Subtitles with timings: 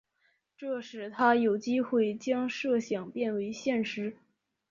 [0.57, 4.17] 这使他有机会将设想变为现实。